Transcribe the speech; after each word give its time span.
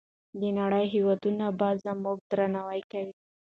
د 0.39 0.41
نړۍ 0.59 0.85
هېوادونه 0.93 1.45
به 1.59 1.69
زموږ 1.85 2.17
درناوی 2.31 2.81
کوي. 2.91 3.13